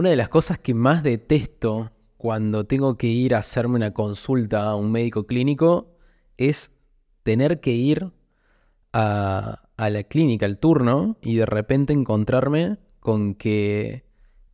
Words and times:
Una 0.00 0.08
de 0.08 0.16
las 0.16 0.30
cosas 0.30 0.58
que 0.58 0.72
más 0.72 1.02
detesto 1.02 1.90
cuando 2.16 2.64
tengo 2.64 2.96
que 2.96 3.08
ir 3.08 3.34
a 3.34 3.40
hacerme 3.40 3.74
una 3.74 3.92
consulta 3.92 4.62
a 4.62 4.74
un 4.74 4.90
médico 4.90 5.26
clínico 5.26 5.98
es 6.38 6.70
tener 7.22 7.60
que 7.60 7.72
ir 7.72 8.10
a, 8.94 9.60
la 9.76 10.02
clínica, 10.04 10.46
al 10.46 10.56
turno, 10.56 11.18
y 11.20 11.34
de 11.34 11.44
repente 11.44 11.92
encontrarme 11.92 12.78
con 12.98 13.34
que 13.34 14.06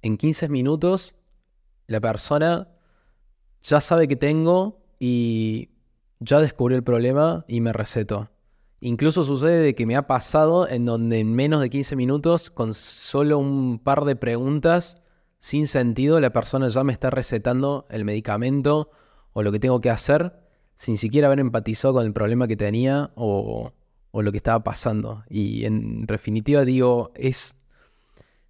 en 0.02 0.16
15 0.16 0.48
minutos 0.48 1.14
la 1.86 2.00
persona 2.00 2.66
ya 3.62 3.80
sabe 3.80 4.08
que 4.08 4.16
tengo 4.16 4.80
y 4.98 5.70
ya 6.18 6.40
descubrió 6.40 6.76
el 6.76 6.82
problema 6.82 7.44
y 7.46 7.60
me 7.60 7.72
recetó. 7.72 8.30
Incluso 8.80 9.22
sucede 9.22 9.76
que 9.76 9.86
me 9.86 9.94
ha 9.94 10.08
pasado 10.08 10.68
en 10.68 10.86
donde 10.86 11.20
en 11.20 11.32
menos 11.32 11.60
de 11.60 11.70
15 11.70 11.94
minutos, 11.94 12.50
con 12.50 12.74
solo 12.74 13.38
un 13.38 13.78
par 13.78 14.04
de 14.06 14.16
preguntas 14.16 15.04
sin 15.38 15.66
sentido, 15.66 16.20
la 16.20 16.30
persona 16.30 16.68
ya 16.68 16.84
me 16.84 16.92
está 16.92 17.10
recetando 17.10 17.86
el 17.90 18.04
medicamento 18.04 18.90
o 19.32 19.42
lo 19.42 19.52
que 19.52 19.60
tengo 19.60 19.80
que 19.80 19.90
hacer 19.90 20.46
sin 20.76 20.98
siquiera 20.98 21.26
haber 21.26 21.40
empatizado 21.40 21.94
con 21.94 22.06
el 22.06 22.12
problema 22.12 22.46
que 22.46 22.56
tenía 22.56 23.10
o, 23.16 23.72
lo 24.12 24.30
que 24.30 24.38
estaba 24.38 24.62
pasando. 24.64 25.24
Y 25.28 25.64
en 25.64 26.06
definitiva 26.06 26.64
digo, 26.64 27.12
es, 27.14 27.56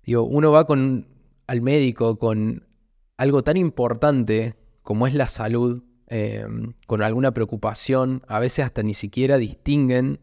digo, 0.05 0.23
uno 0.23 0.53
va 0.53 0.67
con, 0.67 1.09
al 1.47 1.63
médico 1.63 2.19
con 2.19 2.67
algo 3.16 3.43
tan 3.43 3.57
importante 3.57 4.55
como 4.83 5.07
es 5.09 5.15
la 5.15 5.27
salud, 5.27 5.83
em, 6.07 6.75
con 6.87 7.03
alguna 7.03 7.33
preocupación, 7.33 8.23
a 8.29 8.39
veces 8.39 8.65
hasta 8.65 8.85
ni 8.85 8.95
siquiera 8.95 9.39
distinguen 9.39 10.21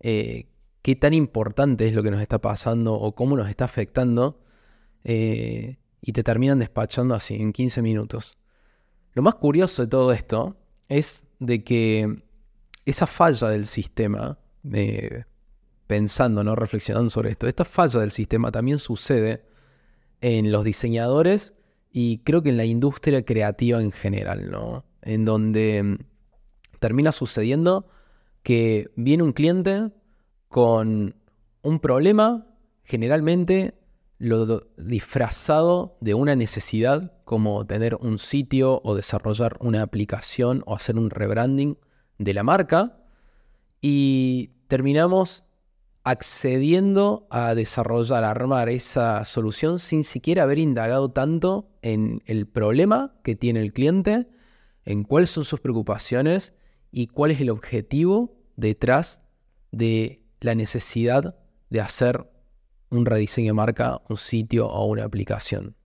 eh, 0.00 0.48
qué 0.80 0.96
tan 0.96 1.12
importante 1.12 1.86
es 1.86 1.94
lo 1.94 2.02
que 2.02 2.10
nos 2.10 2.22
está 2.22 2.40
pasando 2.40 2.94
o 2.94 3.14
cómo 3.14 3.36
nos 3.36 3.48
está 3.50 3.66
afectando, 3.66 4.40
eh, 5.04 5.76
y 6.00 6.12
te 6.12 6.22
terminan 6.22 6.58
despachando 6.58 7.14
así, 7.14 7.34
en 7.36 7.52
15 7.52 7.82
minutos. 7.82 8.38
Lo 9.14 9.22
más 9.22 9.34
curioso 9.34 9.82
de 9.82 9.88
todo 9.88 10.12
esto 10.12 10.56
es 10.88 11.28
de 11.38 11.64
que 11.64 12.22
esa 12.84 13.06
falla 13.06 13.48
del 13.48 13.66
sistema, 13.66 14.38
pensando, 15.86 16.44
¿no? 16.44 16.54
reflexionando 16.54 17.10
sobre 17.10 17.30
esto, 17.30 17.46
esta 17.46 17.64
falla 17.64 18.00
del 18.00 18.10
sistema 18.10 18.50
también 18.50 18.78
sucede 18.78 19.44
en 20.20 20.52
los 20.52 20.64
diseñadores 20.64 21.54
y 21.90 22.18
creo 22.18 22.42
que 22.42 22.50
en 22.50 22.56
la 22.56 22.64
industria 22.64 23.24
creativa 23.24 23.80
en 23.82 23.92
general, 23.92 24.50
¿no? 24.50 24.84
En 25.02 25.24
donde 25.24 25.82
mm, 25.82 25.98
termina 26.80 27.12
sucediendo 27.12 27.86
que 28.42 28.90
viene 28.96 29.22
un 29.22 29.32
cliente 29.32 29.90
con 30.48 31.16
un 31.62 31.80
problema, 31.80 32.46
generalmente 32.84 33.77
lo 34.18 34.66
disfrazado 34.76 35.96
de 36.00 36.14
una 36.14 36.34
necesidad 36.34 37.12
como 37.24 37.66
tener 37.66 37.94
un 37.94 38.18
sitio 38.18 38.80
o 38.84 38.94
desarrollar 38.96 39.56
una 39.60 39.82
aplicación 39.82 40.62
o 40.66 40.74
hacer 40.74 40.96
un 40.96 41.10
rebranding 41.10 41.78
de 42.18 42.34
la 42.34 42.42
marca 42.42 42.98
y 43.80 44.50
terminamos 44.66 45.44
accediendo 46.02 47.26
a 47.30 47.54
desarrollar, 47.54 48.24
a 48.24 48.30
armar 48.30 48.68
esa 48.68 49.24
solución 49.24 49.78
sin 49.78 50.04
siquiera 50.04 50.42
haber 50.42 50.58
indagado 50.58 51.10
tanto 51.10 51.70
en 51.82 52.22
el 52.26 52.46
problema 52.46 53.14
que 53.22 53.36
tiene 53.36 53.60
el 53.60 53.72
cliente, 53.72 54.26
en 54.84 55.04
cuáles 55.04 55.30
son 55.30 55.44
sus 55.44 55.60
preocupaciones 55.60 56.54
y 56.90 57.08
cuál 57.08 57.30
es 57.30 57.40
el 57.40 57.50
objetivo 57.50 58.34
detrás 58.56 59.22
de 59.70 60.22
la 60.40 60.54
necesidad 60.54 61.36
de 61.68 61.80
hacer 61.80 62.26
un 62.90 63.06
rediseño 63.06 63.48
de 63.48 63.54
marca, 63.54 64.00
un 64.08 64.16
sitio 64.16 64.68
o 64.68 64.86
una 64.86 65.04
aplicación. 65.04 65.76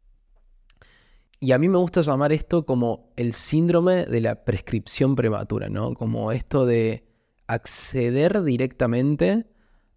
Y 1.40 1.52
a 1.52 1.58
mí 1.58 1.68
me 1.68 1.78
gusta 1.78 2.02
llamar 2.02 2.32
esto 2.32 2.66
como 2.66 3.12
el 3.18 3.34
síndrome 3.34 4.06
de 4.06 4.22
la 4.22 4.46
prescripción 4.46 5.16
prematura, 5.16 5.68
¿no? 5.68 5.94
Como 5.94 6.31
esto 6.31 6.66
de 6.66 7.04
acceder 7.48 8.44
directamente 8.44 9.46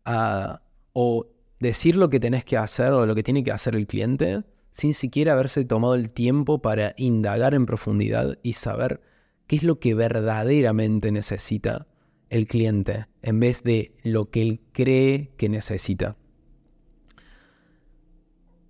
a 0.05 0.63
o 0.93 1.29
decir 1.61 1.97
lo 1.97 2.09
que 2.09 2.21
tenés 2.21 2.45
que 2.45 2.57
hacer 2.57 2.93
o 2.93 3.07
lo 3.07 3.15
que 3.15 3.23
tiene 3.23 3.45
que 3.45 3.53
hacer 3.53 3.77
el 3.77 3.87
cliente 3.87 4.45
sin 4.71 4.93
siquiera 4.93 5.33
haberse 5.33 5.65
tomado 5.65 5.95
el 5.95 6.11
tiempo 6.11 6.61
para 6.61 6.95
indagar 6.97 7.55
en 7.55 7.65
profundidad 7.65 8.39
y 8.43 8.55
saber 8.55 9.01
qué 9.47 9.57
es 9.57 9.63
lo 9.63 9.79
que 9.79 9.95
verdaderamente 9.95 11.13
necesita 11.13 11.87
el 12.29 12.47
cliente 12.47 13.07
en 13.23 13.41
vez 13.41 13.63
de 13.63 13.95
lo 14.03 14.31
que 14.31 14.43
él 14.43 14.61
cree 14.73 15.33
que 15.37 15.49
necesita. 15.49 16.17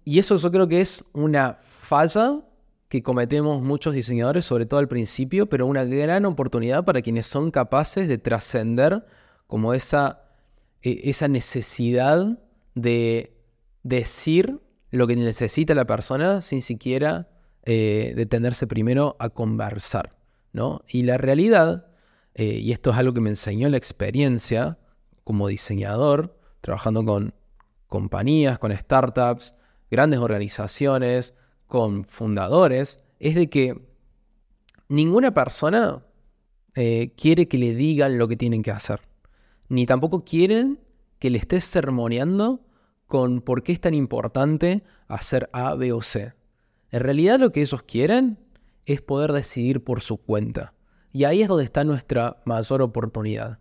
Y 0.09 0.21
eso 0.21 0.37
yo 0.37 0.53
creo 0.53 0.69
que 0.69 0.81
es 0.81 1.05
una 1.15 1.55
falla 1.55 2.41
que 2.89 3.03
cometemos 3.03 3.61
muchos 3.61 3.93
diseñadores, 3.93 4.45
sobre 4.45 4.65
todo 4.65 4.79
al 4.79 4.87
principio, 4.87 5.49
pero 5.49 5.67
una 5.67 5.83
gran 5.83 6.25
oportunidad 6.27 6.85
para 6.85 7.03
quienes 7.03 7.27
son 7.27 7.51
capaces 7.51 8.07
de 8.07 8.17
trascender 8.17 9.05
como 9.49 9.75
esa, 9.75 10.23
e, 10.81 11.11
esa 11.11 11.27
necesidad 11.27 12.39
de 12.77 13.37
decir 13.83 14.61
lo 14.93 15.09
que 15.09 15.17
necesita 15.17 15.75
la 15.75 15.87
persona 15.87 16.41
sin 16.41 16.63
siquiera 16.63 17.29
eh, 17.65 18.13
detenerse 18.15 18.69
primero 18.69 19.17
a 19.19 19.31
conversar. 19.31 20.15
¿no? 20.53 20.83
Y 20.87 21.03
la 21.03 21.19
realidad, 21.19 21.89
eh, 22.35 22.61
y 22.61 22.71
esto 22.71 22.91
es 22.91 22.97
algo 22.97 23.13
que 23.13 23.21
me 23.21 23.31
enseñó 23.31 23.69
la 23.71 23.77
experiencia 23.77 24.79
como 25.25 25.49
diseñador, 25.49 26.39
trabajando 26.61 27.05
con 27.05 27.35
compañías, 27.89 28.61
con 28.61 28.73
startups, 28.73 29.57
grandes 29.91 30.21
organizaciones, 30.21 31.35
con 31.67 32.05
fundadores, 32.05 33.03
es 33.19 33.35
de 33.35 33.49
que 33.49 33.87
ninguna 34.89 35.35
persona 35.35 36.05
eh, 36.75 37.13
quiere 37.17 37.49
que 37.49 37.59
le 37.59 37.75
digan 37.75 38.19
lo 38.19 38.29
que 38.29 38.37
tienen 38.37 38.63
que 38.63 38.71
hacer. 38.71 39.01
Ni 39.69 39.87
tampoco 39.87 40.25
quieren 40.25 40.81
que 41.19 41.31
le 41.31 41.39
estés 41.39 41.65
sermoneando 41.65 42.61
con 43.07 43.41
por 43.41 43.63
qué 43.63 43.73
es 43.73 43.81
tan 43.81 43.95
importante 43.95 44.83
hacer 45.09 45.49
A, 45.53 45.75
B 45.75 45.93
o 45.93 46.01
C. 46.01 46.35
En 46.91 47.01
realidad 47.01 47.39
lo 47.39 47.51
que 47.53 47.63
ellos 47.63 47.83
quieren 47.83 48.39
es 48.85 49.01
poder 49.01 49.33
decidir 49.33 49.83
por 49.83 50.01
su 50.01 50.19
cuenta. 50.19 50.75
Y 51.13 51.25
ahí 51.25 51.43
es 51.43 51.49
donde 51.49 51.65
está 51.65 51.85
nuestra 51.85 52.43
mayor 52.45 52.83
oportunidad. 52.83 53.59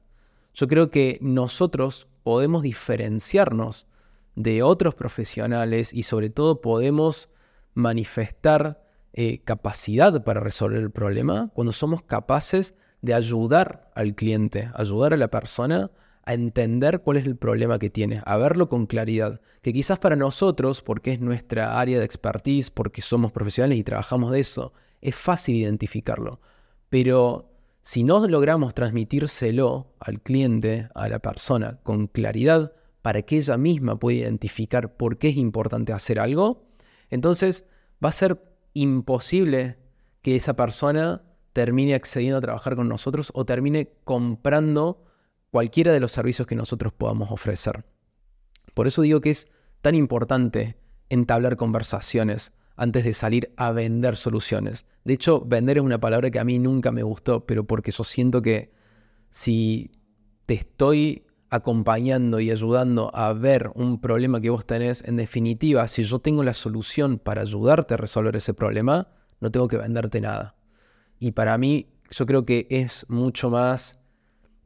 Yo 0.53 0.67
creo 0.67 0.89
que 0.89 1.17
nosotros 1.21 2.07
podemos 2.23 2.63
diferenciarnos 2.63 3.87
de 4.35 4.63
otros 4.63 4.95
profesionales 4.95 5.93
y 5.93 6.03
sobre 6.03 6.29
todo 6.29 6.61
podemos 6.61 7.29
manifestar 7.73 8.83
eh, 9.13 9.39
capacidad 9.43 10.23
para 10.23 10.41
resolver 10.41 10.81
el 10.81 10.91
problema 10.91 11.49
cuando 11.53 11.71
somos 11.71 12.03
capaces 12.03 12.75
de 13.01 13.13
ayudar 13.13 13.89
al 13.95 14.15
cliente, 14.15 14.69
ayudar 14.73 15.13
a 15.13 15.17
la 15.17 15.29
persona 15.29 15.91
a 16.25 16.33
entender 16.33 17.01
cuál 17.01 17.17
es 17.17 17.25
el 17.25 17.37
problema 17.37 17.77
que 17.77 17.89
tiene, 17.89 18.21
a 18.25 18.35
verlo 18.37 18.67
con 18.67 18.87
claridad, 18.87 19.41
que 19.61 19.71
quizás 19.71 19.99
para 19.99 20.15
nosotros, 20.15 20.81
porque 20.81 21.11
es 21.11 21.19
nuestra 21.21 21.79
área 21.79 21.99
de 21.99 22.05
expertise, 22.05 22.71
porque 22.71 23.03
somos 23.03 23.31
profesionales 23.31 23.77
y 23.77 23.83
trabajamos 23.83 24.31
de 24.31 24.39
eso, 24.39 24.73
es 25.01 25.15
fácil 25.15 25.55
identificarlo, 25.55 26.39
pero 26.89 27.51
si 27.83 28.03
no 28.03 28.27
logramos 28.27 28.73
transmitírselo 28.73 29.93
al 29.99 30.19
cliente, 30.19 30.89
a 30.95 31.07
la 31.07 31.19
persona, 31.19 31.77
con 31.83 32.07
claridad, 32.07 32.73
para 33.05 33.21
que 33.21 33.37
ella 33.37 33.55
misma 33.55 33.99
pueda 33.99 34.21
identificar 34.21 34.97
por 34.97 35.19
qué 35.19 35.29
es 35.29 35.37
importante 35.37 35.93
hacer 35.93 36.17
algo, 36.19 36.65
entonces 37.11 37.67
va 38.03 38.09
a 38.09 38.11
ser 38.11 38.41
imposible 38.73 39.77
que 40.23 40.35
esa 40.35 40.55
persona 40.55 41.21
termine 41.53 41.93
accediendo 41.93 42.39
a 42.39 42.41
trabajar 42.41 42.75
con 42.75 42.89
nosotros 42.89 43.29
o 43.35 43.45
termine 43.45 43.91
comprando 44.05 45.03
cualquiera 45.51 45.93
de 45.93 45.99
los 45.99 46.13
servicios 46.13 46.47
que 46.47 46.55
nosotros 46.55 46.93
podamos 46.93 47.29
ofrecer. 47.29 47.85
Por 48.73 48.87
eso 48.87 49.03
digo 49.03 49.21
que 49.21 49.29
es 49.29 49.49
tan 49.83 49.93
importante 49.93 50.75
entablar 51.09 51.57
conversaciones 51.57 52.53
antes 52.75 53.03
de 53.03 53.13
salir 53.13 53.53
a 53.55 53.71
vender 53.71 54.15
soluciones. 54.15 54.87
De 55.03 55.13
hecho, 55.13 55.41
vender 55.41 55.77
es 55.77 55.83
una 55.83 55.99
palabra 55.99 56.31
que 56.31 56.39
a 56.39 56.43
mí 56.43 56.57
nunca 56.57 56.91
me 56.91 57.03
gustó, 57.03 57.45
pero 57.45 57.67
porque 57.67 57.91
yo 57.91 58.03
siento 58.03 58.41
que 58.41 58.71
si 59.29 59.91
te 60.47 60.55
estoy 60.55 61.27
acompañando 61.49 62.39
y 62.39 62.51
ayudando 62.51 63.11
a 63.15 63.33
ver 63.33 63.71
un 63.75 64.01
problema 64.01 64.41
que 64.41 64.49
vos 64.49 64.65
tenés, 64.65 65.03
en 65.05 65.15
definitiva, 65.15 65.87
si 65.87 66.03
yo 66.03 66.19
tengo 66.19 66.43
la 66.43 66.53
solución 66.53 67.19
para 67.19 67.41
ayudarte 67.41 67.93
a 67.93 67.97
resolver 67.97 68.35
ese 68.35 68.53
problema, 68.53 69.07
no 69.39 69.51
tengo 69.51 69.67
que 69.67 69.77
venderte 69.77 70.21
nada. 70.21 70.55
Y 71.19 71.31
para 71.31 71.57
mí, 71.57 71.87
yo 72.09 72.25
creo 72.25 72.45
que 72.45 72.67
es 72.69 73.05
mucho 73.09 73.49
más, 73.49 73.99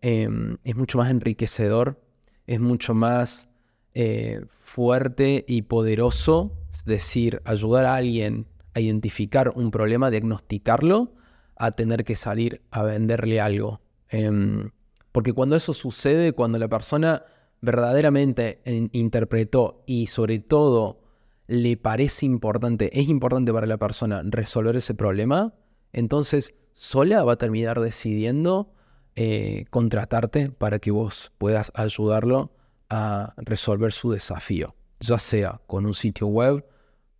em, 0.02 0.58
es 0.64 0.76
mucho 0.76 0.98
más 0.98 1.12
enriquecedor, 1.12 2.02
es 2.48 2.60
mucho 2.60 2.94
más 2.94 3.50
eh, 3.96 4.42
fuerte 4.50 5.46
y 5.48 5.64
poderoso, 5.64 6.54
es 6.72 6.86
decir, 6.86 7.42
ayudar 7.44 7.86
a 7.86 7.96
alguien 7.96 8.46
a 8.74 8.80
identificar 8.80 9.52
un 9.56 9.72
problema, 9.72 10.12
diagnosticarlo, 10.12 11.14
a 11.56 11.72
tener 11.72 12.06
que 12.06 12.16
salir 12.16 12.62
a 12.72 12.84
venderle 12.84 13.42
algo. 13.42 13.82
Em, 14.10 14.72
porque 15.12 15.34
cuando 15.34 15.56
eso 15.56 15.74
sucede, 15.74 16.34
cuando 16.34 16.60
la 16.60 16.68
persona 16.68 17.24
verdaderamente 17.62 18.62
interpretó 18.94 19.84
y 19.86 20.08
sobre 20.08 20.40
todo 20.40 21.02
le 21.48 21.78
parece 21.78 22.26
importante, 22.26 22.98
es 23.00 23.10
importante 23.10 23.52
para 23.52 23.68
la 23.68 23.78
persona 23.78 24.22
resolver 24.24 24.76
ese 24.76 24.94
problema, 24.94 25.54
entonces 25.92 26.54
sola 26.74 27.24
va 27.24 27.34
a 27.34 27.38
terminar 27.38 27.80
decidiendo 27.80 28.72
eh, 29.16 29.66
contratarte 29.70 30.50
para 30.50 30.80
que 30.80 30.92
vos 30.92 31.32
puedas 31.38 31.72
ayudarlo 31.76 32.54
a 32.90 33.34
resolver 33.38 33.92
su 33.92 34.12
desafío, 34.12 34.76
ya 35.00 35.20
sea 35.20 35.60
con 35.68 35.86
un 35.86 35.94
sitio 35.94 36.28
web, 36.28 36.66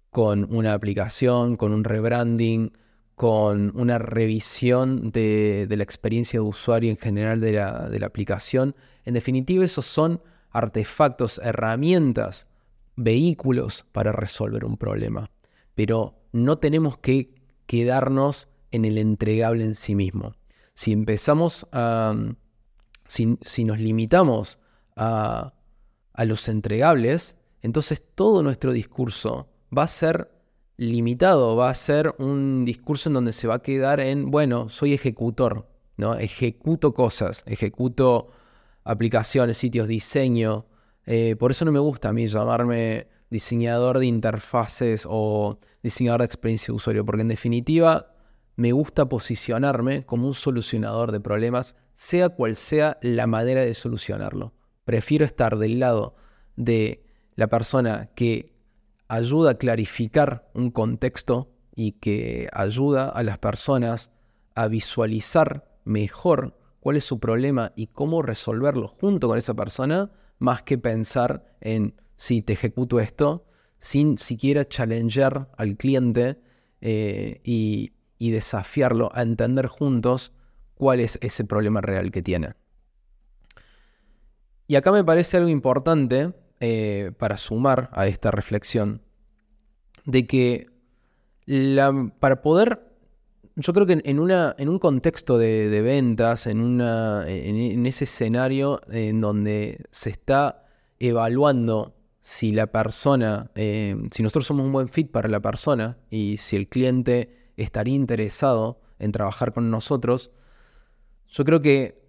con 0.10 0.48
una 0.54 0.74
aplicación, 0.74 1.58
con 1.58 1.74
un 1.74 1.84
rebranding, 1.84 2.72
con 3.20 3.78
una 3.78 3.98
revisión 3.98 5.12
de, 5.12 5.68
la 5.70 5.84
experiencia 5.84 6.40
de 6.40 6.46
usuario 6.46 6.90
en 6.90 6.96
general 6.96 7.42
de 7.42 7.52
la, 7.52 8.06
aplicación. 8.06 8.78
En 9.04 9.14
definitiva, 9.14 9.66
esos 9.66 9.86
son 9.86 10.22
artefactos, 10.52 11.38
herramientas, 11.44 12.48
vehículos 12.96 13.86
para 13.92 14.14
resolver 14.14 14.64
un 14.64 14.78
problema. 14.78 15.30
Pero 15.76 16.16
no 16.32 16.60
tenemos 16.60 16.98
que 16.98 17.36
quedarnos 17.66 18.48
en 18.72 18.86
el 18.86 18.98
entregable 18.98 19.66
en 19.66 19.76
sí 19.76 19.96
mismo. 19.96 20.32
Si 20.74 20.94
empezamos 20.94 21.68
a... 21.74 22.16
Si, 23.06 23.66
nos 23.66 23.80
limitamos 23.80 24.60
a, 24.96 25.56
a 26.14 26.24
los 26.24 26.48
entregables, 26.48 27.36
entonces 27.62 28.02
todo 28.16 28.44
nuestro 28.44 28.72
discurso 28.72 29.50
va 29.78 29.84
a 29.84 29.88
ser 29.90 30.39
limitado, 30.80 31.58
va 31.58 31.70
a 31.70 31.74
ser 31.74 32.16
un 32.20 32.64
discurso 32.64 33.10
en 33.10 33.14
donde 33.14 33.34
se 33.34 33.50
va 33.50 33.56
a 33.56 33.62
quedar 33.62 34.00
en, 34.00 34.32
bueno, 34.32 34.70
soy 34.70 34.94
ejecutor, 34.94 35.68
¿no? 35.98 36.16
Ejecuto 36.16 36.94
cosas, 36.94 37.44
ejecuto 37.46 38.30
aplicaciones, 38.86 39.58
sitios, 39.58 39.90
diseño. 39.90 40.68
Eh, 41.06 41.36
por 41.38 41.52
eso 41.52 41.66
no 41.66 41.74
me 41.74 41.80
gusta 41.80 42.10
a 42.10 42.14
mí 42.14 42.28
llamarme 42.28 43.08
diseñador 43.30 44.00
de 44.00 44.06
interfaces 44.06 45.06
o 45.08 45.60
diseñador 45.84 46.22
de 46.22 46.28
experiencia 46.28 46.68
de 46.68 46.78
usuario, 46.78 47.06
porque 47.06 47.24
en 47.24 47.28
definitiva 47.28 48.16
me 48.56 48.72
gusta 48.72 49.10
posicionarme 49.10 50.06
como 50.06 50.28
un 50.28 50.34
solucionador 50.34 51.12
de 51.12 51.20
problemas, 51.20 51.76
sea 51.92 52.30
cual 52.30 52.56
sea 52.56 52.98
la 53.02 53.28
manera 53.28 53.62
de 53.62 53.74
solucionarlo. 53.74 54.54
Prefiero 54.86 55.26
estar 55.26 55.58
del 55.58 55.80
lado 55.80 56.16
de 56.56 57.04
la 57.36 57.48
persona 57.48 58.12
que 58.16 58.59
ayuda 59.10 59.52
a 59.52 59.56
clarificar 59.56 60.50
un 60.54 60.72
contexto 60.72 61.52
y 61.76 61.94
que 61.94 62.48
ayuda 62.54 63.10
a 63.10 63.24
las 63.24 63.40
personas 63.40 64.12
a 64.56 64.68
visualizar 64.68 65.66
mejor 65.84 66.58
cuál 66.80 66.96
es 66.96 67.04
su 67.04 67.20
problema 67.20 67.74
y 67.76 67.88
cómo 67.88 68.22
resolverlo 68.22 68.88
junto 68.88 69.28
con 69.28 69.38
esa 69.38 69.56
persona, 69.56 70.12
más 70.38 70.62
que 70.62 70.78
pensar 70.78 71.56
en 71.60 71.96
si 72.16 72.42
te 72.42 72.54
ejecuto 72.54 73.00
esto, 73.00 73.46
sin 73.78 74.18
siquiera 74.18 74.66
challengear 74.66 75.50
al 75.58 75.76
cliente 75.76 76.40
eh, 76.82 77.42
y, 77.44 77.94
y 78.18 78.32
desafiarlo 78.32 79.10
a 79.14 79.24
entender 79.24 79.68
juntos 79.68 80.34
cuál 80.76 81.00
es 81.00 81.18
ese 81.22 81.46
problema 81.46 81.82
real 81.82 82.12
que 82.12 82.22
tiene. 82.22 82.54
Y 84.68 84.76
acá 84.76 84.92
me 84.92 85.04
parece 85.04 85.38
algo 85.38 85.50
importante 85.50 86.34
eh, 86.60 87.12
para 87.18 87.38
sumar 87.38 87.90
a 87.94 88.08
esta 88.08 88.32
reflexión, 88.32 89.02
de 90.06 90.28
que 90.28 90.68
para 92.20 92.42
poder, 92.42 92.80
yo 93.56 93.74
creo 93.74 93.86
que 93.88 94.02
en, 94.04 94.20
una, 94.20 94.56
en 94.58 94.70
un 94.70 94.78
contexto 94.78 95.38
de, 95.38 95.82
ventas, 95.82 96.46
en, 96.48 96.62
una, 96.62 97.28
en, 97.28 97.86
ese 97.86 98.04
escenario 98.04 98.82
en 98.92 99.22
donde 99.22 99.86
se 99.90 100.12
está 100.12 100.66
evaluando 101.00 101.96
si 102.22 102.52
la 102.52 102.68
persona, 102.68 103.50
eh, 103.56 103.96
si 104.12 104.22
nosotros 104.22 104.46
somos 104.46 104.66
un 104.66 104.72
buen 104.72 104.90
fit 104.90 105.10
para 105.10 105.28
la 105.28 105.40
persona 105.40 105.98
y 106.12 106.38
si 106.38 106.56
el 106.56 106.68
cliente 106.68 107.52
estaría 107.58 107.96
interesado 107.96 108.82
en 109.00 109.12
trabajar 109.12 109.54
con 109.54 109.72
nosotros, 109.72 110.32
yo 111.30 111.46
creo 111.46 111.62
que 111.62 112.00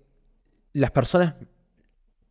las 0.72 0.90
personas 0.90 1.36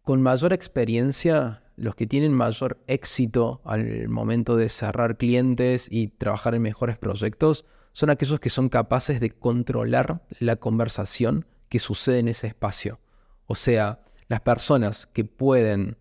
con 0.04 0.22
mayor 0.22 0.54
experiencia 0.54 1.64
los 1.80 1.96
que 1.96 2.08
tienen 2.08 2.34
mayor 2.34 2.80
éxito 2.88 3.62
al 3.64 4.10
momento 4.10 4.58
de 4.58 4.70
cerrar 4.70 5.18
clientes 5.18 5.88
y 5.90 6.08
trabajar 6.08 6.56
en 6.56 6.62
mejores 6.62 6.98
proyectos 6.98 7.66
son 7.92 8.10
aquellos 8.10 8.40
que 8.40 8.50
son 8.50 8.70
capaces 8.70 9.20
de 9.20 9.32
controlar 9.32 10.22
la 10.40 10.58
conversación 10.58 11.46
que 11.70 11.80
sucede 11.80 12.20
en 12.20 12.28
ese 12.28 12.48
espacio. 12.48 13.00
O 13.48 13.56
sea, 13.56 14.02
las 14.28 14.42
personas 14.42 15.08
que 15.08 15.26
pueden 15.26 15.98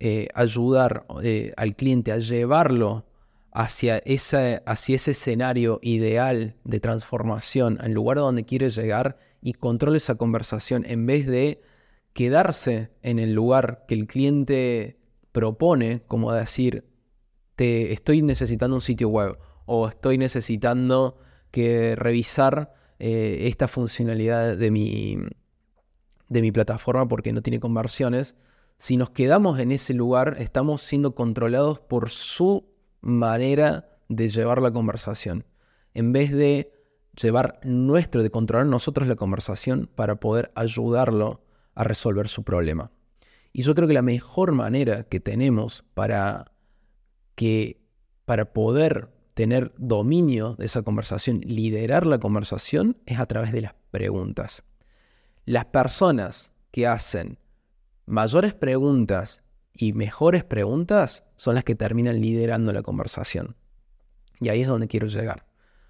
eh, 0.00 0.28
ayudar 0.34 1.06
eh, 1.22 1.52
al 1.56 1.76
cliente 1.76 2.12
a 2.12 2.18
llevarlo 2.18 3.06
hacia, 3.52 4.02
hacia 4.66 4.96
ese 4.96 5.10
escenario 5.10 5.78
ideal 5.82 6.56
de 6.64 6.80
transformación, 6.80 7.78
al 7.80 7.92
lugar 7.92 8.18
donde 8.18 8.44
quiere 8.44 8.70
llegar 8.70 9.18
y 9.40 9.54
controle 9.54 9.96
esa 9.96 10.16
conversación 10.16 10.84
en 10.86 11.06
vez 11.06 11.26
de 11.26 11.62
quedarse 12.12 12.90
en 13.02 13.18
el 13.18 13.32
lugar 13.32 13.84
que 13.86 13.94
el 13.94 14.06
cliente 14.06 14.98
propone 15.36 16.00
como 16.06 16.32
decir, 16.32 16.88
te 17.56 17.92
estoy 17.92 18.22
necesitando 18.22 18.74
un 18.74 18.80
sitio 18.80 19.10
web 19.10 19.36
o 19.66 19.86
estoy 19.86 20.16
necesitando 20.16 21.18
que 21.50 21.94
revisar 21.94 22.72
eh, 22.98 23.40
esta 23.42 23.68
funcionalidad 23.68 24.56
de 24.56 24.70
mi, 24.70 25.18
de 26.30 26.40
mi 26.40 26.52
plataforma 26.52 27.06
porque 27.06 27.34
no 27.34 27.42
tiene 27.42 27.60
conversiones. 27.60 28.34
Si 28.78 28.96
nos 28.96 29.10
quedamos 29.10 29.60
en 29.60 29.72
ese 29.72 29.92
lugar, 29.92 30.36
estamos 30.38 30.80
siendo 30.80 31.14
controlados 31.14 31.80
por 31.80 32.08
su 32.08 32.70
manera 33.02 33.90
de 34.08 34.30
llevar 34.30 34.62
la 34.62 34.72
conversación. 34.72 35.44
En 35.92 36.14
vez 36.14 36.32
de 36.32 36.72
llevar 37.14 37.60
nuestro, 37.62 38.22
de 38.22 38.30
controlar 38.30 38.68
nosotros 38.68 39.06
la 39.06 39.16
conversación 39.16 39.90
para 39.94 40.16
poder 40.16 40.50
ayudarlo 40.54 41.42
a 41.74 41.84
resolver 41.84 42.28
su 42.28 42.42
problema. 42.42 42.90
Y 43.58 43.62
yo 43.62 43.74
creo 43.74 43.88
que 43.88 43.94
la 43.94 44.02
mejor 44.02 44.52
manera 44.52 45.04
que 45.04 45.18
tenemos 45.18 45.82
para 45.94 46.52
que 47.36 47.80
para 48.26 48.52
poder 48.52 49.08
tener 49.32 49.72
dominio 49.78 50.56
de 50.56 50.66
esa 50.66 50.82
conversación, 50.82 51.40
liderar 51.40 52.04
la 52.04 52.18
conversación, 52.18 52.98
es 53.06 53.18
a 53.18 53.24
través 53.24 53.52
de 53.52 53.62
las 53.62 53.74
preguntas. 53.90 54.64
Las 55.46 55.64
personas 55.64 56.52
que 56.70 56.86
hacen 56.86 57.38
mayores 58.04 58.52
preguntas 58.52 59.42
y 59.72 59.94
mejores 59.94 60.44
preguntas 60.44 61.24
son 61.36 61.54
las 61.54 61.64
que 61.64 61.74
terminan 61.74 62.20
liderando 62.20 62.74
la 62.74 62.82
conversación. 62.82 63.56
Y 64.38 64.50
ahí 64.50 64.60
es 64.60 64.68
donde 64.68 64.86
quiero 64.86 65.06
llegar. 65.06 65.46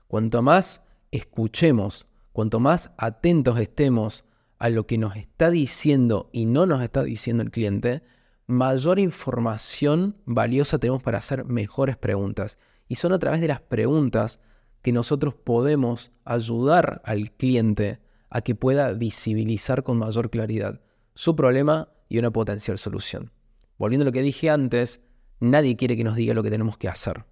Cuanto 0.07 0.41
más 0.41 0.87
escuchemos, 1.11 2.07
cuanto 2.33 2.61
más 2.61 2.95
atentos 2.97 3.59
estemos 3.59 4.25
a 4.59 4.69
lo 4.71 4.87
que 4.87 4.99
nos 4.99 5.17
está 5.17 5.51
diciendo 5.51 6.31
y 6.33 6.47
no 6.47 6.67
nos 6.67 6.83
está 6.83 7.03
diciendo 7.03 7.43
el 7.43 7.51
cliente, 7.51 8.03
mayor 8.47 8.99
información 8.99 10.17
valiosa 10.25 10.79
tenemos 10.79 11.03
para 11.03 11.19
hacer 11.19 11.45
mejores 11.45 11.97
preguntas. 11.97 12.59
Y 12.89 12.97
son 12.97 13.13
a 13.13 13.19
través 13.19 13.41
de 13.41 13.49
las 13.49 13.61
preguntas 13.61 14.41
que 14.83 14.93
nosotros 14.93 15.35
podemos 15.35 16.13
ayudar 16.25 17.03
al 17.05 17.33
cliente 17.33 18.01
a 18.31 18.41
que 18.41 18.55
pueda 18.55 18.93
visibilizar 18.93 19.83
con 19.83 19.99
mayor 19.99 20.31
claridad 20.31 20.81
su 21.15 21.35
problema 21.35 21.89
y 22.09 22.19
una 22.19 22.31
potencial 22.31 22.79
solución. 22.79 23.33
Volviendo 23.79 24.05
a 24.05 24.07
lo 24.07 24.13
que 24.13 24.23
dije 24.23 24.49
antes, 24.49 25.01
nadie 25.41 25.77
quiere 25.77 25.97
que 25.97 26.05
nos 26.05 26.17
diga 26.17 26.35
lo 26.35 26.43
que 26.43 26.51
tenemos 26.51 26.79
que 26.79 26.89
hacer. 26.89 27.25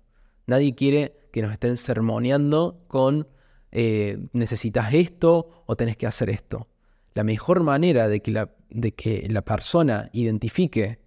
Nadie 0.47 0.75
quiere 0.75 1.29
que 1.33 1.43
nos 1.43 1.53
estén 1.53 1.77
sermoneando 1.77 2.85
con 2.89 3.29
eh, 3.71 4.19
necesitas 4.33 4.93
esto 4.93 5.65
o 5.67 5.77
tenés 5.77 5.97
que 5.97 6.07
hacer 6.07 6.31
esto 6.31 6.69
la 7.15 7.25
mejor 7.25 7.63
manera 7.63 8.09
de 8.09 8.21
que 8.21 8.31
la, 8.33 8.51
de 8.71 8.93
que 8.93 9.27
la 9.31 9.43
persona 9.43 10.11
identifique 10.13 10.99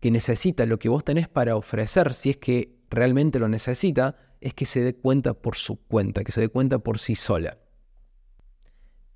que 0.00 0.10
necesita 0.10 0.66
lo 0.66 0.78
que 0.78 0.88
vos 0.88 1.04
tenés 1.04 1.28
para 1.28 1.56
ofrecer, 1.56 2.14
si 2.14 2.30
es 2.30 2.36
que 2.36 2.76
realmente 2.90 3.38
lo 3.38 3.48
necesita, 3.48 4.14
es 4.40 4.54
que 4.54 4.66
se 4.66 4.82
dé 4.82 4.94
cuenta 4.94 5.34
por 5.34 5.56
su 5.56 5.76
cuenta, 5.76 6.22
que 6.22 6.32
se 6.32 6.40
dé 6.40 6.48
cuenta 6.48 6.78
por 6.78 6.98
sí 6.98 7.14
sola. 7.14 7.58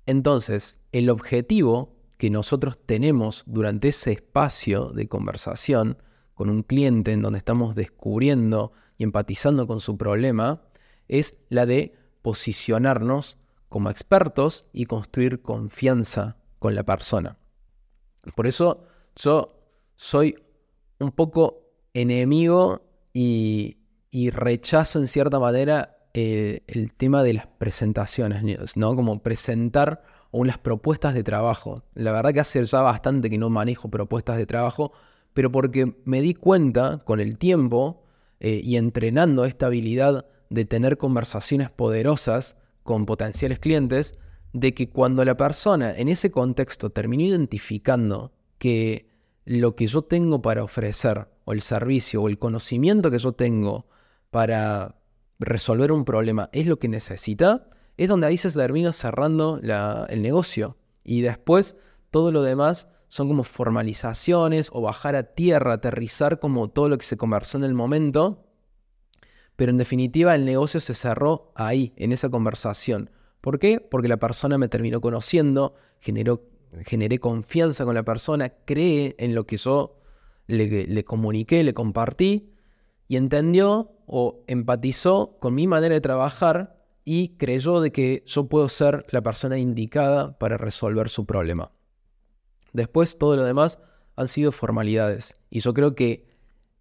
Entonces, 0.05 0.81
el 0.91 1.09
objetivo 1.09 1.95
que 2.17 2.29
nosotros 2.29 2.77
tenemos 2.85 3.43
durante 3.45 3.89
ese 3.89 4.11
espacio 4.11 4.87
de 4.89 5.07
conversación 5.07 5.97
con 6.33 6.49
un 6.49 6.63
cliente 6.63 7.13
en 7.13 7.21
donde 7.21 7.37
estamos 7.37 7.75
descubriendo 7.75 8.71
y 8.97 9.03
empatizando 9.03 9.67
con 9.67 9.79
su 9.79 9.97
problema, 9.97 10.63
es 11.07 11.39
la 11.49 11.65
de 11.65 11.93
posicionarnos 12.21 13.37
como 13.69 13.89
expertos 13.89 14.65
y 14.73 14.85
construir 14.85 15.41
confianza 15.41 16.40
con 16.61 16.75
la 16.75 16.83
persona. 16.83 17.39
Por 18.35 18.45
eso 18.45 18.83
yo 19.15 19.57
soy 19.95 20.35
un 20.99 21.11
poco 21.11 21.73
enemigo 21.91 22.83
y, 23.11 23.77
rechazo 24.29 24.99
en 24.99 25.07
cierta 25.07 25.39
manera 25.39 25.97
el 26.13 26.93
tema 26.95 27.23
de 27.23 27.33
las 27.33 27.47
presentaciones, 27.47 28.77
¿no? 28.77 28.95
Como 28.95 29.23
presentar 29.23 30.03
unas 30.29 30.59
propuestas 30.59 31.15
de 31.15 31.23
trabajo. 31.23 31.83
La 31.95 32.11
verdad 32.11 32.31
que 32.31 32.41
hace 32.41 32.63
ya 32.63 32.81
bastante 32.81 33.31
que 33.31 33.39
no 33.39 33.49
manejo 33.49 33.89
propuestas 33.89 34.37
de 34.37 34.45
trabajo, 34.45 34.91
pero 35.33 35.51
porque 35.51 35.95
me 36.05 36.21
di 36.21 36.35
cuenta 36.35 36.99
con 36.99 37.19
el 37.19 37.39
tiempo 37.39 38.03
eh, 38.39 38.61
y 38.63 38.75
entrenando 38.75 39.45
esta 39.45 39.65
habilidad 39.65 40.27
de 40.51 40.65
tener 40.65 40.99
conversaciones 40.99 41.71
poderosas 41.71 42.55
con 42.83 43.07
potenciales 43.07 43.57
clientes, 43.57 44.15
de 44.53 44.73
que 44.73 44.89
cuando 44.89 45.23
la 45.23 45.37
persona 45.37 45.95
en 45.95 46.09
ese 46.09 46.31
contexto 46.31 46.89
terminó 46.89 47.23
identificando 47.23 48.33
que 48.57 49.09
lo 49.45 49.75
que 49.75 49.87
yo 49.87 50.03
tengo 50.03 50.41
para 50.41 50.63
ofrecer, 50.63 51.27
o 51.45 51.53
el 51.53 51.61
servicio, 51.61 52.21
o 52.21 52.29
el 52.29 52.37
conocimiento 52.37 53.09
que 53.09 53.19
yo 53.19 53.33
tengo 53.33 53.87
para 54.29 54.95
resolver 55.39 55.91
un 55.91 56.05
problema 56.05 56.49
es 56.53 56.67
lo 56.67 56.79
que 56.79 56.87
necesita, 56.87 57.67
es 57.97 58.07
donde 58.07 58.27
ahí 58.27 58.37
se 58.37 58.51
termina 58.51 58.93
cerrando 58.93 59.59
el 60.09 60.21
negocio. 60.21 60.77
Y 61.03 61.21
después 61.21 61.75
todo 62.11 62.31
lo 62.31 62.43
demás 62.43 62.87
son 63.07 63.27
como 63.27 63.43
formalizaciones 63.43 64.69
o 64.71 64.81
bajar 64.81 65.15
a 65.15 65.23
tierra, 65.23 65.73
aterrizar 65.73 66.39
como 66.39 66.69
todo 66.69 66.89
lo 66.89 66.97
que 66.97 67.05
se 67.05 67.17
conversó 67.17 67.57
en 67.57 67.63
el 67.63 67.73
momento. 67.73 68.45
Pero 69.55 69.71
en 69.71 69.77
definitiva 69.77 70.35
el 70.35 70.45
negocio 70.45 70.79
se 70.79 70.93
cerró 70.93 71.51
ahí, 71.55 71.93
en 71.97 72.11
esa 72.11 72.29
conversación. 72.29 73.09
¿Por 73.41 73.57
qué? 73.57 73.79
Porque 73.79 74.07
la 74.07 74.17
persona 74.17 74.57
me 74.59 74.67
terminó 74.67 75.01
conociendo, 75.01 75.73
generó, 75.99 76.43
generé 76.85 77.19
confianza 77.19 77.83
con 77.85 77.95
la 77.95 78.03
persona, 78.03 78.49
cree 78.65 79.15
en 79.17 79.33
lo 79.33 79.45
que 79.45 79.57
yo 79.57 79.97
le, 80.45 81.03
comuniqué, 81.03 81.63
le 81.63 81.73
compartí 81.73 82.53
y 83.07 83.17
entendió 83.17 83.93
o 84.05 84.43
empatizó 84.47 85.37
con 85.39 85.55
mi 85.55 85.67
manera 85.67 85.95
de 85.95 86.01
trabajar 86.01 86.79
y 87.03 87.29
creyó 87.37 87.81
de 87.81 87.91
que 87.91 88.23
yo 88.27 88.47
puedo 88.47 88.69
ser 88.69 89.05
la 89.09 89.21
persona 89.21 89.57
indicada 89.57 90.37
para 90.37 90.57
resolver 90.57 91.09
su 91.09 91.25
problema. 91.25 91.71
Después 92.73 93.17
todo 93.17 93.35
lo 93.35 93.43
demás 93.43 93.79
han 94.15 94.27
sido 94.27 94.51
formalidades 94.51 95.37
y 95.49 95.61
yo 95.61 95.73
creo 95.73 95.95
que 95.95 96.29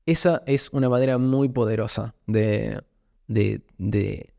esa 0.04 0.42
es 0.46 0.70
una 0.72 0.90
manera 0.90 1.16
muy 1.16 1.48
poderosa 1.48 2.14
de, 2.26 2.82
de, 3.28 3.62
de 3.78 4.34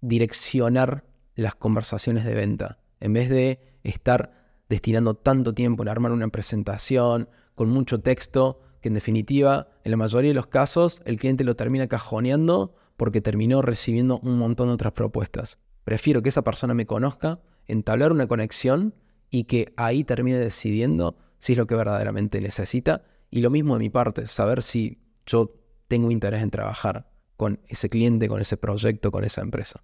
direccionar 0.00 1.04
las 1.40 1.54
conversaciones 1.54 2.24
de 2.24 2.34
venta. 2.34 2.78
En 3.00 3.12
vez 3.12 3.28
de 3.30 3.60
estar 3.82 4.32
destinando 4.68 5.14
tanto 5.14 5.54
tiempo 5.54 5.82
en 5.82 5.88
armar 5.88 6.12
una 6.12 6.28
presentación 6.28 7.28
con 7.54 7.70
mucho 7.70 8.00
texto, 8.00 8.60
que 8.80 8.88
en 8.88 8.94
definitiva, 8.94 9.68
en 9.84 9.90
la 9.90 9.96
mayoría 9.96 10.30
de 10.30 10.34
los 10.34 10.46
casos, 10.46 11.02
el 11.04 11.16
cliente 11.16 11.44
lo 11.44 11.56
termina 11.56 11.88
cajoneando 11.88 12.74
porque 12.96 13.20
terminó 13.20 13.62
recibiendo 13.62 14.18
un 14.20 14.38
montón 14.38 14.68
de 14.68 14.74
otras 14.74 14.92
propuestas. 14.92 15.58
Prefiero 15.84 16.22
que 16.22 16.28
esa 16.28 16.42
persona 16.42 16.74
me 16.74 16.86
conozca, 16.86 17.40
entablar 17.66 18.12
una 18.12 18.26
conexión 18.26 18.94
y 19.30 19.44
que 19.44 19.72
ahí 19.76 20.04
termine 20.04 20.38
decidiendo 20.38 21.16
si 21.38 21.52
es 21.52 21.58
lo 21.58 21.66
que 21.66 21.74
verdaderamente 21.74 22.40
necesita. 22.40 23.02
Y 23.30 23.40
lo 23.40 23.50
mismo 23.50 23.74
de 23.74 23.80
mi 23.80 23.90
parte, 23.90 24.26
saber 24.26 24.62
si 24.62 25.02
yo 25.24 25.54
tengo 25.88 26.10
interés 26.10 26.42
en 26.42 26.50
trabajar 26.50 27.10
con 27.36 27.60
ese 27.66 27.88
cliente, 27.88 28.28
con 28.28 28.40
ese 28.40 28.56
proyecto, 28.56 29.10
con 29.10 29.24
esa 29.24 29.40
empresa. 29.40 29.82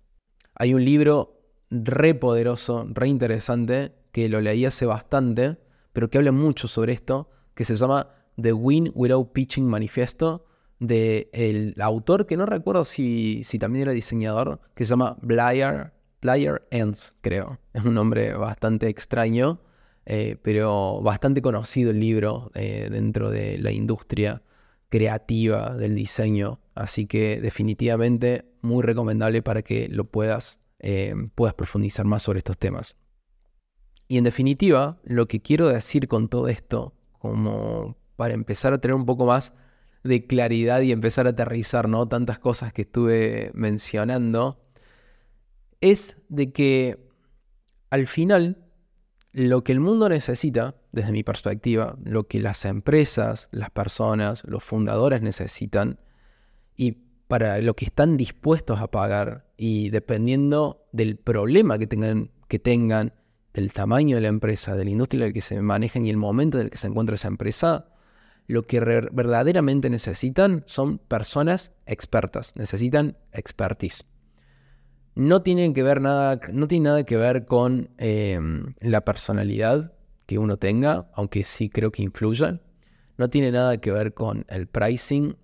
Hay 0.55 0.75
un 0.75 0.85
libro 0.85 1.36
re 1.71 2.15
poderoso, 2.15 2.87
re 2.91 3.09
interesante, 3.09 3.93
que 4.13 4.29
lo 4.29 4.41
leí 4.41 4.65
hace 4.65 4.87
bastante, 4.87 5.59
pero 5.93 6.11
que 6.11 6.19
habla 6.19 6.33
mucho 6.33 6.69
sobre 6.69 6.93
esto, 6.93 7.31
que 7.55 7.65
se 7.65 7.77
llama 7.77 8.11
The 8.41 8.53
Win 8.53 8.93
Without 8.95 9.33
Pitching 9.33 9.67
Manifesto, 9.67 10.47
del 10.79 11.29
el 11.33 11.75
autor, 11.81 12.27
que 12.27 12.37
no 12.37 12.47
recuerdo 12.47 12.85
si, 12.85 13.43
si, 13.45 13.59
también 13.59 13.83
era 13.83 13.93
diseñador, 13.93 14.61
que 14.75 14.85
se 14.85 14.91
llama 14.91 15.17
Blair, 15.23 15.93
Blair 16.21 16.63
Ends, 16.71 17.15
creo. 17.21 17.59
Es 17.73 17.85
un 17.85 17.95
nombre 17.95 18.35
bastante 18.35 18.89
extraño, 18.89 19.61
eh, 20.05 20.37
pero 20.43 21.01
bastante 21.03 21.43
conocido 21.43 21.91
el 21.91 22.01
libro 22.01 22.51
eh, 22.55 22.89
dentro 22.91 23.31
de 23.31 23.59
la 23.59 23.73
industria 23.73 24.43
creativa 24.89 25.75
del 25.75 25.95
diseño. 25.95 26.61
Así 26.75 27.07
que 27.07 27.41
definitivamente 27.41 28.45
muy 28.61 28.83
recomendable 28.83 29.43
para 29.43 29.63
que 29.63 29.89
lo 29.89 30.05
puedas, 30.05 30.61
eh, 30.79 31.15
puedas 31.35 31.55
profundizar 31.55 32.05
más 32.07 32.23
sobre 32.23 32.39
estos 32.39 32.59
temas. 32.59 32.97
Y 34.09 34.19
en 34.19 34.25
definitiva, 34.25 35.01
lo 35.05 35.27
que 35.27 35.41
quiero 35.41 35.69
decir 35.69 36.07
con 36.09 36.29
todo 36.29 36.49
esto, 36.49 36.95
como 37.19 37.97
para 38.17 38.35
empezar 38.35 38.73
a 38.73 38.79
tener 38.79 38.95
un 38.95 39.07
poco 39.07 39.27
más 39.27 39.55
de 40.05 40.27
claridad 40.27 40.81
y 40.83 40.93
empezar 40.93 41.27
a 41.27 41.31
aterrizar, 41.31 41.89
¿no? 41.89 42.07
Tantas 42.07 42.39
cosas 42.39 42.73
que 42.73 42.83
estuve 42.83 43.51
mencionando, 43.55 44.63
es 45.81 46.23
de 46.29 46.53
que 46.53 47.09
al 47.91 48.07
final 48.07 48.65
lo 49.33 49.65
que 49.65 49.73
el 49.73 49.81
mundo 49.81 50.09
necesita, 50.09 50.77
desde 50.93 51.13
mi 51.13 51.23
perspectiva, 51.23 51.99
lo 52.03 52.27
que 52.27 52.41
las 52.41 52.65
empresas, 52.65 53.49
las 53.51 53.71
personas, 53.71 54.45
los 54.45 54.65
fundadores 54.65 55.21
necesitan, 55.21 55.99
y 56.75 57.06
para 57.29 57.59
lo 57.61 57.75
que 57.75 57.87
están 57.87 58.17
dispuestos 58.17 58.81
a 58.81 58.91
pagar, 58.91 59.47
y 59.57 59.91
dependiendo 59.91 60.87
del 60.93 61.17
problema 61.17 61.79
que 61.79 61.87
tengan, 61.87 62.31
que 62.49 62.59
tengan, 62.59 63.13
del 63.53 63.73
tamaño 63.73 64.17
de 64.17 64.23
la 64.23 64.29
empresa, 64.29 64.77
de 64.77 64.85
la 64.85 64.91
industria 64.91 65.23
en 65.23 65.29
la 65.29 65.33
que 65.33 65.41
se 65.41 65.61
manejan 65.63 66.05
y 66.05 66.11
el 66.11 66.19
momento 66.19 66.59
en 66.59 66.65
el 66.65 66.71
que 66.71 66.77
se 66.77 66.89
encuentra 66.89 67.15
esa 67.15 67.29
empresa, 67.29 67.87
lo 68.47 68.63
que 68.65 68.81
verdaderamente 68.81 69.91
necesitan 69.91 70.63
son 70.67 70.99
personas 70.99 71.73
expertas, 71.87 72.55
necesitan 72.57 73.17
expertise. 73.33 74.05
No 75.15 75.43
tienen 75.43 75.73
que 75.73 75.83
ver 75.83 76.01
nada, 76.03 76.39
no 76.53 76.69
tiene 76.69 76.91
nada 76.91 77.05
que 77.05 77.17
ver 77.17 77.47
con 77.47 77.89
em, 77.97 78.73
la 78.81 79.01
personalidad 79.05 79.95
que 80.27 80.39
uno 80.39 80.59
tenga, 80.59 81.11
aunque 81.15 81.43
sí 81.45 81.71
creo 81.71 81.91
que 81.91 82.03
influya. 82.03 82.61
No 83.17 83.31
tiene 83.31 83.51
nada 83.51 83.79
que 83.79 83.91
ver 83.91 84.13
con 84.13 84.45
el 84.49 84.67
pricing, 84.67 85.37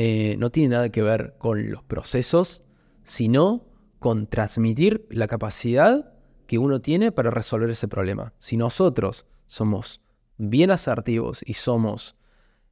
eh, 0.00 0.36
no 0.38 0.50
tiene 0.50 0.76
nada 0.76 0.90
que 0.90 1.02
ver 1.02 1.34
con 1.38 1.72
los 1.72 1.82
procesos, 1.82 2.62
sino 3.02 3.66
con 3.98 4.28
transmitir 4.28 5.08
la 5.10 5.26
capacidad 5.26 6.14
que 6.46 6.56
uno 6.56 6.80
tiene 6.80 7.10
para 7.10 7.32
resolver 7.32 7.68
ese 7.68 7.88
problema. 7.88 8.32
Si 8.38 8.56
nosotros 8.56 9.26
somos 9.48 10.00
bien 10.36 10.70
asertivos 10.70 11.40
y 11.44 11.54
somos 11.54 12.14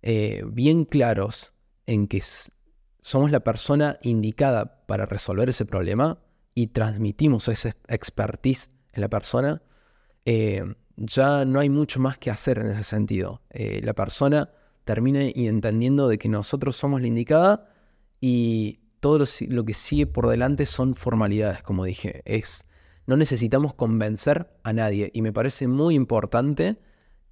eh, 0.02 0.44
bien 0.46 0.84
claros 0.84 1.52
en 1.86 2.06
que 2.06 2.22
somos 3.00 3.32
la 3.32 3.40
persona 3.40 3.98
indicada 4.02 4.86
para 4.86 5.04
resolver 5.04 5.48
ese 5.48 5.66
problema 5.66 6.20
y 6.54 6.68
transmitimos 6.68 7.48
esa 7.48 7.72
expertise 7.88 8.70
en 8.92 9.00
la 9.00 9.08
persona, 9.08 9.62
eh, 10.26 10.64
ya 10.94 11.44
no 11.44 11.58
hay 11.58 11.70
mucho 11.70 11.98
más 11.98 12.18
que 12.18 12.30
hacer 12.30 12.60
en 12.60 12.68
ese 12.68 12.84
sentido. 12.84 13.42
La 13.50 13.94
persona 13.94 14.48
termina 14.86 15.20
entendiendo 15.22 16.06
de 16.06 16.16
que 16.16 16.28
nosotros 16.28 16.76
somos 16.76 17.00
la 17.00 17.08
indicada 17.08 17.68
y 18.20 18.78
todo 19.00 19.18
lo, 19.18 19.24
lo, 19.48 19.64
que 19.64 19.74
sigue 19.74 20.06
por 20.06 20.28
delante 20.28 20.64
son 20.64 20.94
formalidades, 20.94 21.64
como 21.64 21.84
dije. 21.84 22.22
Es, 22.24 22.68
no 23.04 23.16
necesitamos 23.16 23.74
convencer 23.74 24.48
a 24.62 24.72
nadie 24.72 25.10
y 25.12 25.22
me 25.22 25.32
parece 25.32 25.66
muy 25.66 25.96
importante 25.96 26.78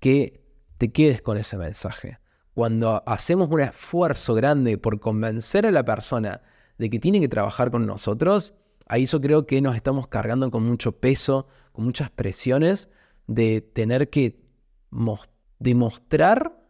que 0.00 0.44
te 0.78 0.90
quedes 0.90 1.22
con 1.22 1.36
ese 1.36 1.56
mensaje. 1.56 2.18
Cuando 2.54 3.04
hacemos 3.06 3.48
un 3.48 3.60
esfuerzo 3.60 4.34
grande 4.34 4.76
por 4.76 4.98
convencer 4.98 5.64
a 5.64 5.70
la 5.70 5.84
persona 5.84 6.42
de 6.76 6.90
que 6.90 6.98
tiene 6.98 7.20
que 7.20 7.28
trabajar 7.28 7.70
con 7.70 7.86
nosotros, 7.86 8.54
ahí 8.86 9.06
yo 9.06 9.20
creo 9.20 9.46
que 9.46 9.62
nos 9.62 9.76
estamos 9.76 10.08
cargando 10.08 10.50
con 10.50 10.64
mucho 10.64 10.98
peso, 10.98 11.46
con 11.70 11.84
muchas 11.84 12.10
presiones 12.10 12.88
de 13.28 13.60
tener 13.60 14.10
que 14.10 14.42
demostrar 15.60 16.63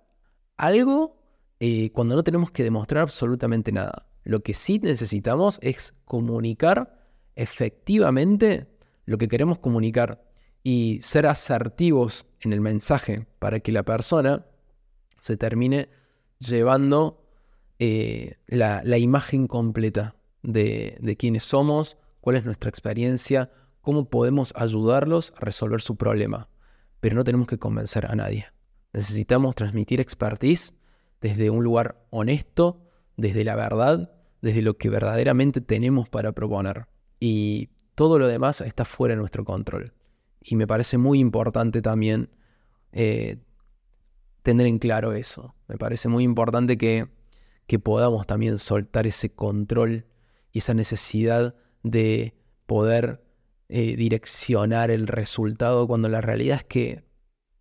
algo 0.57 1.17
eh, 1.61 1.91
cuando 1.93 2.17
no 2.17 2.25
tenemos 2.25 2.51
que 2.51 2.65
demostrar 2.65 3.03
absolutamente 3.03 3.73
nada. 3.73 4.07
Lo 4.23 4.43
que 4.43 4.55
sí 4.55 4.79
necesitamos 4.79 5.59
es 5.63 5.95
comunicar 6.05 7.09
efectivamente 7.37 8.69
lo 9.05 9.19
que 9.19 9.29
queremos 9.29 9.59
comunicar 9.59 10.25
y 10.63 11.01
ser 11.03 11.27
asertivos 11.27 12.27
en 12.41 12.53
el 12.53 12.61
mensaje 12.61 13.27
para 13.39 13.61
que 13.61 13.73
la 13.73 13.83
persona 13.83 14.47
se 15.21 15.37
termine 15.37 15.91
llevando 16.39 17.29
eh, 17.79 18.37
la, 18.47 18.99
imagen 18.99 19.47
completa 19.47 20.17
de, 20.43 20.97
de 21.01 21.17
quiénes 21.17 21.45
somos, 21.45 21.99
cuál 22.21 22.37
es 22.37 22.45
nuestra 22.45 22.71
experiencia, 22.71 23.51
cómo 23.81 24.09
podemos 24.09 24.53
ayudarlos 24.57 25.35
a 25.37 25.41
resolver 25.45 25.81
su 25.81 25.97
problema. 25.97 26.49
Pero 27.01 27.17
no 27.17 27.25
tenemos 27.25 27.47
que 27.47 27.59
convencer 27.59 28.07
a 28.07 28.15
nadie. 28.15 28.54
Necesitamos 28.95 29.57
transmitir 29.57 30.01
expertise 30.01 30.73
desde 31.21 31.51
un 31.51 31.65
lugar 31.65 32.07
honesto, 32.11 32.81
desde 33.17 33.45
la 33.45 33.57
verdad, 33.57 34.13
desde 34.41 34.63
lo 34.63 34.79
que 34.79 34.89
verdaderamente 34.89 35.61
tenemos 35.61 36.09
para 36.09 36.33
proponer. 36.33 36.87
Y 37.19 37.71
todo 37.97 38.21
lo 38.21 38.29
demás 38.29 38.61
está 38.61 38.85
fuera 38.85 39.15
de 39.15 39.21
nuestro 39.21 39.45
control. 39.45 39.95
Y 40.41 40.55
me 40.55 40.69
parece 40.69 40.97
muy 40.97 41.19
importante 41.19 41.83
también 41.83 42.31
eh, 42.93 43.39
tener 44.43 44.67
en 44.67 44.79
claro 44.79 45.13
eso. 45.13 45.57
Me 45.67 45.77
parece 45.77 46.09
muy 46.09 46.23
importante 46.23 46.79
que, 46.79 47.09
podamos 47.83 48.25
también 48.27 48.61
soltar 48.61 49.09
ese 49.09 49.35
control 49.35 50.07
y 50.53 50.59
esa 50.59 50.75
necesidad 50.75 51.57
de 51.83 52.37
poder 52.67 53.25
eh, 53.69 53.97
direccionar 53.97 54.93
el 54.93 55.09
resultado 55.09 55.89
cuando 55.89 56.09
la 56.09 56.21
realidad 56.21 56.59
es 56.59 56.65
que, 56.65 57.05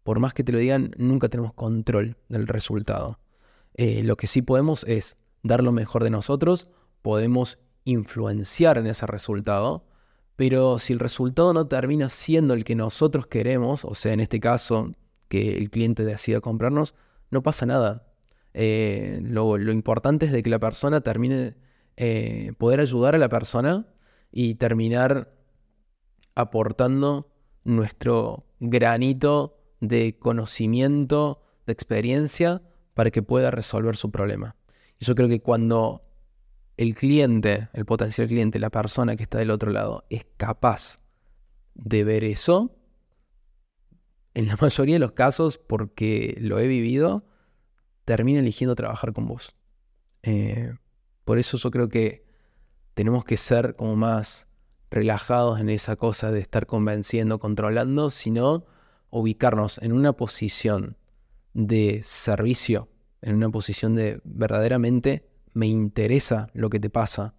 por 0.03 0.19
más 0.19 0.33
que 0.33 0.43
te 0.43 0.51
lo 0.51 0.59
digan, 0.59 0.91
nunca 0.97 1.29
tenemos 1.29 1.53
control 1.53 2.17
del 2.29 2.47
resultado. 2.47 3.19
Eh, 3.73 4.03
lo 4.03 4.17
que 4.17 4.27
sí 4.27 4.41
podemos 4.41 4.83
es 4.83 5.17
dar 5.41 5.63
lo 5.63 5.71
mejor 5.71 6.03
de 6.03 6.09
nosotros, 6.09 6.69
podemos 7.01 7.57
influenciar 7.85 8.77
en 8.77 8.87
ese 8.87 9.07
resultado, 9.07 9.85
pero 10.35 10.79
si 10.79 10.93
el 10.93 10.99
resultado 10.99 11.53
no 11.53 11.67
termina 11.67 12.09
siendo 12.09 12.53
el 12.53 12.63
que 12.63 12.75
nosotros 12.75 13.27
queremos, 13.27 13.85
o 13.85 13.95
sea, 13.95 14.13
en 14.13 14.19
este 14.19 14.39
caso, 14.39 14.91
que 15.27 15.57
el 15.57 15.69
cliente 15.69 16.05
decida 16.05 16.41
comprarnos, 16.41 16.95
no 17.31 17.41
pasa 17.41 17.65
nada. 17.65 18.07
Eh, 18.53 19.19
lo, 19.23 19.57
importante 19.57 20.27
es 20.27 20.31
de 20.31 20.43
que 20.43 20.49
la 20.49 20.59
persona 20.59 21.01
termine, 21.01 21.55
eh, 21.97 22.53
poder 22.57 22.79
ayudar 22.79 23.15
a 23.15 23.17
la 23.17 23.29
persona 23.29 23.87
y 24.31 24.55
terminar 24.55 25.33
aportando 26.35 27.31
nuestro 27.63 28.45
granito 28.59 29.62
de 29.87 30.17
conocimiento, 30.17 31.41
de 31.65 31.73
experiencia, 31.73 32.61
para 32.93 33.11
que 33.11 33.21
pueda 33.21 33.51
resolver 33.51 33.97
su 33.97 34.11
problema. 34.11 34.55
Y 34.97 35.05
yo 35.05 35.13
creo 35.13 35.27
que 35.27 35.41
cuando 35.41 36.03
el 36.77 36.95
cliente, 36.95 37.69
el 37.73 37.85
potencial 37.85 38.27
cliente, 38.27 38.59
la 38.59 38.69
persona 38.69 39.17
que 39.17 39.23
está 39.23 39.39
del 39.39 39.51
otro 39.51 39.71
lado, 39.71 40.05
es 40.09 40.25
capaz 40.37 41.01
de 41.75 42.05
ver 42.05 42.23
eso, 42.23 42.77
en 44.33 44.47
la 44.47 44.55
mayoría 44.61 44.95
de 44.95 44.99
los 44.99 45.11
casos, 45.11 45.57
porque 45.57 46.37
lo 46.39 46.59
he 46.59 46.67
vivido, 46.67 47.25
termina 48.05 48.39
eligiendo 48.39 48.75
trabajar 48.75 49.11
con 49.11 49.27
vos. 49.27 49.57
Eh, 50.23 50.73
por 51.25 51.39
eso 51.39 51.57
yo 51.57 51.71
creo 51.71 51.89
que 51.89 52.25
tenemos 52.93 53.25
que 53.25 53.35
ser 53.35 53.75
como 53.75 53.97
más 53.97 54.47
relajados 54.89 55.59
en 55.59 55.69
esa 55.69 55.97
cosa 55.97 56.31
de 56.31 56.39
estar 56.39 56.67
convenciendo, 56.67 57.39
controlando, 57.39 58.09
sino 58.11 58.65
ubicarnos 59.19 59.77
en 59.77 59.93
una 59.93 60.13
posición 60.13 60.97
de 61.53 62.01
servicio, 62.03 62.89
en 63.21 63.35
una 63.35 63.49
posición 63.49 63.95
de 63.95 64.19
verdaderamente 64.23 65.29
me 65.53 65.67
interesa 65.67 66.49
lo 66.53 66.69
que 66.69 66.79
te 66.79 66.89
pasa 66.89 67.35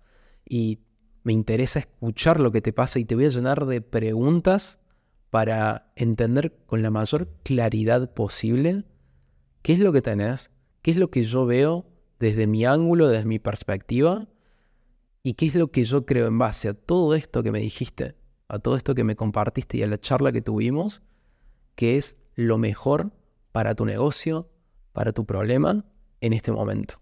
y 0.48 0.78
me 1.24 1.32
interesa 1.32 1.80
escuchar 1.80 2.38
lo 2.38 2.52
que 2.52 2.60
te 2.60 2.72
pasa 2.72 3.00
y 3.00 3.04
te 3.04 3.16
voy 3.16 3.24
a 3.24 3.30
llenar 3.30 3.66
de 3.66 3.80
preguntas 3.80 4.80
para 5.30 5.92
entender 5.96 6.56
con 6.66 6.82
la 6.82 6.90
mayor 6.90 7.28
claridad 7.42 8.14
posible 8.14 8.84
qué 9.62 9.72
es 9.72 9.80
lo 9.80 9.92
que 9.92 10.00
tenés, 10.00 10.52
qué 10.80 10.92
es 10.92 10.96
lo 10.96 11.10
que 11.10 11.24
yo 11.24 11.44
veo 11.44 11.86
desde 12.20 12.46
mi 12.46 12.64
ángulo, 12.64 13.08
desde 13.08 13.26
mi 13.26 13.40
perspectiva 13.40 14.28
y 15.24 15.34
qué 15.34 15.46
es 15.46 15.56
lo 15.56 15.72
que 15.72 15.84
yo 15.84 16.06
creo 16.06 16.28
en 16.28 16.38
base 16.38 16.68
a 16.68 16.74
todo 16.74 17.16
esto 17.16 17.42
que 17.42 17.50
me 17.50 17.58
dijiste, 17.58 18.14
a 18.46 18.60
todo 18.60 18.76
esto 18.76 18.94
que 18.94 19.02
me 19.02 19.16
compartiste 19.16 19.78
y 19.78 19.82
a 19.82 19.88
la 19.88 19.98
charla 19.98 20.30
que 20.30 20.40
tuvimos, 20.40 21.02
que 21.74 21.96
es 21.96 22.18
lo 22.34 22.58
mejor 22.58 23.12
para 23.52 23.74
tu 23.74 23.84
negocio, 23.84 24.50
para 24.92 25.12
tu 25.12 25.24
problema 25.24 25.84
en 26.20 26.32
este 26.32 26.52
momento. 26.52 27.00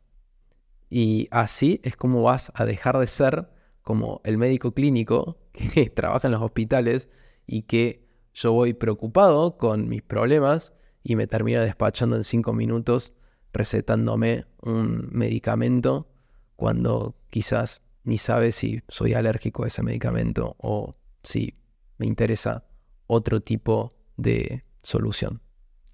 Y 0.91 1.29
así 1.31 1.81
es 1.85 1.97
como 1.97 2.23
vas 2.23 2.53
a 2.55 2.65
dejar 2.65 2.99
de 2.99 3.07
ser 3.07 3.49
como 3.83 4.21
el 4.25 4.39
médico 4.39 4.73
clínico 4.73 5.39
que 5.53 5.91
trabaja 5.91 6.29
en 6.29 6.33
los 6.33 6.43
hospitales 6.43 7.09
y 7.47 7.63
que 7.63 8.07
yo 8.35 8.53
voy 8.53 8.75
preocupado 8.75 9.57
con 9.57 9.89
mis 9.89 10.03
problemas 10.03 10.75
y 11.03 11.17
me 11.17 11.27
termina 11.27 11.63
despachando 11.63 12.17
en 12.17 12.25
cinco 12.25 12.53
minutos 12.53 13.15
recetándome 13.53 14.47
un 14.63 15.09
medicamento 15.13 16.09
cuando 16.57 17.17
quizás 17.29 17.83
ni 18.05 18.19
sabe 18.19 18.53
si 18.53 18.81
soy 18.89 19.15
alérgico 19.15 19.65
a 19.65 19.67
ese 19.67 19.83
medicamento 19.83 20.57
o 20.59 20.97
si 21.23 21.59
me 21.99 22.07
interesa 22.07 22.65
otro 23.07 23.41
tipo 23.41 23.95
de 24.17 24.65
solución. 24.83 25.43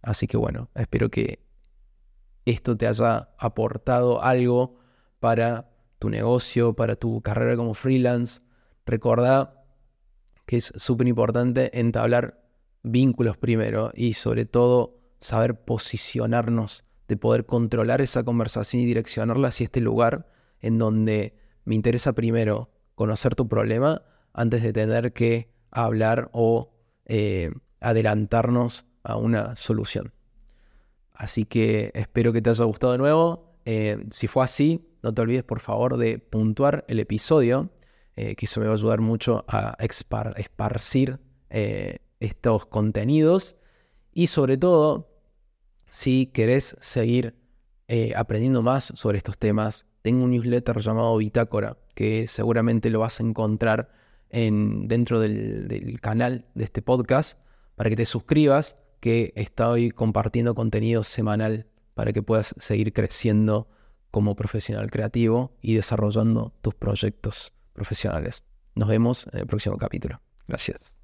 Así 0.02 0.26
que 0.26 0.36
bueno, 0.36 0.70
espero 0.74 1.10
que 1.10 1.44
esto 2.44 2.76
te 2.76 2.86
haya 2.86 3.30
aportado 3.38 4.22
algo 4.22 4.76
para 5.20 5.70
tu 5.98 6.08
negocio, 6.08 6.74
para 6.74 6.96
tu 6.96 7.20
carrera 7.20 7.56
como 7.56 7.74
freelance. 7.74 8.42
Recordá 8.86 9.64
que 10.46 10.56
es 10.56 10.72
súper 10.76 11.08
importante 11.08 11.78
entablar 11.78 12.42
vínculos 12.82 13.36
primero 13.36 13.90
y 13.94 14.14
sobre 14.14 14.46
todo 14.46 14.98
saber 15.20 15.64
posicionarnos, 15.64 16.84
de 17.08 17.16
poder 17.16 17.44
controlar 17.44 18.00
esa 18.00 18.22
conversación 18.22 18.82
y 18.82 18.86
direccionarla 18.86 19.48
hacia 19.48 19.64
este 19.64 19.80
lugar 19.80 20.26
en 20.60 20.78
donde 20.78 21.36
me 21.64 21.74
interesa 21.74 22.12
primero 22.12 22.70
conocer 22.94 23.34
tu 23.34 23.48
problema 23.48 24.02
antes 24.32 24.62
de 24.62 24.72
tener 24.72 25.12
que 25.12 25.52
hablar 25.70 26.30
o 26.32 26.72
eh, 27.04 27.50
adelantarnos 27.80 28.86
a 29.02 29.16
una 29.16 29.56
solución. 29.56 30.12
Así 31.12 31.44
que 31.44 31.90
espero 31.94 32.32
que 32.32 32.40
te 32.40 32.50
haya 32.50 32.64
gustado 32.64 32.92
de 32.92 32.98
nuevo. 32.98 33.58
Eh, 33.64 34.06
si 34.10 34.28
fue 34.28 34.44
así, 34.44 34.88
no 35.02 35.12
te 35.12 35.22
olvides 35.22 35.42
por 35.42 35.60
favor 35.60 35.96
de 35.96 36.20
puntuar 36.20 36.84
el 36.88 37.00
episodio, 37.00 37.72
eh, 38.14 38.36
que 38.36 38.46
eso 38.46 38.60
me 38.60 38.66
va 38.66 38.72
a 38.72 38.76
ayudar 38.76 39.00
mucho 39.00 39.44
a 39.48 39.76
esparcir 39.80 41.18
eh, 41.50 41.98
estos 42.20 42.66
contenidos. 42.66 43.56
Y 44.12 44.28
sobre 44.28 44.58
todo, 44.58 45.10
si 45.88 46.26
querés 46.26 46.76
seguir 46.80 47.36
aprendiendo 48.14 48.60
más 48.60 48.84
sobre 48.84 49.16
estos 49.16 49.38
temas, 49.38 49.86
tengo 50.02 50.24
un 50.24 50.30
newsletter 50.30 50.78
llamado 50.80 51.16
Bitácora, 51.16 51.78
que 51.94 52.26
seguramente 52.26 52.90
lo 52.90 53.00
vas 53.00 53.18
a 53.18 53.22
encontrar 53.22 53.90
en, 54.28 54.88
dentro 54.88 55.20
del 55.20 55.98
canal 56.00 56.44
de 56.54 56.64
este 56.64 56.82
podcast, 56.82 57.40
para 57.78 57.90
que 57.90 57.96
te 57.96 58.06
suscribas 58.06 58.76
que 58.98 59.32
estoy 59.36 59.90
compartiendo 59.92 60.56
contenido 60.56 61.04
semanal 61.04 61.68
para 61.94 62.12
que 62.12 62.22
puedas 62.22 62.52
seguir 62.58 62.92
creciendo 62.92 63.68
como 64.10 64.34
profesional 64.34 64.90
creativo 64.90 65.56
y 65.62 65.74
desarrollando 65.74 66.52
tus 66.60 66.74
proyectos 66.74 67.52
profesionales. 67.72 68.42
Nos 68.74 68.88
vemos 68.88 69.28
en 69.32 69.40
el 69.40 69.46
próximo 69.46 69.78
capítulo. 69.78 70.20
Gracias. 70.48 70.98